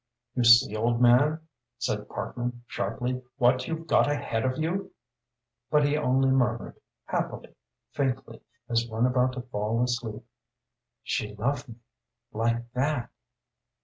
"You 0.33 0.43
see, 0.43 0.75
old 0.75 0.99
man," 0.99 1.41
said 1.77 2.09
Parkman, 2.09 2.63
sharply, 2.65 3.21
"what 3.37 3.67
you've 3.67 3.85
got 3.85 4.09
ahead 4.09 4.43
of 4.43 4.57
you?" 4.57 4.91
But 5.69 5.85
he 5.85 5.95
only 5.95 6.31
murmured, 6.31 6.79
happily, 7.05 7.53
faintly, 7.91 8.41
as 8.67 8.87
one 8.89 9.05
about 9.05 9.33
to 9.33 9.41
fall 9.43 9.79
asleep: 9.83 10.23
"She 11.03 11.35
loved 11.35 11.69
me 11.69 11.75
like 12.33 12.71
that." 12.71 13.11